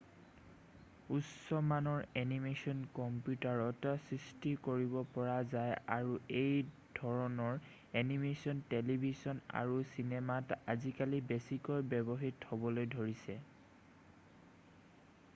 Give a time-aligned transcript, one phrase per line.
[1.15, 6.65] উচ্চমানৰ এনিমেশ্বন কম্পিউটাৰত সৃষ্টি কৰিব পৰা যায় আৰু এই
[7.01, 7.61] ধৰণৰ
[8.03, 13.37] এনিমেশ্বন টেলিভিছন আৰু চিনেমাত আজিকালি বেছিকৈ ব্যৱহৃত হ'বলৈ ধৰিছে